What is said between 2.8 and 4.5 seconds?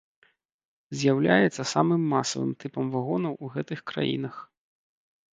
вагонаў у гэтых краінах.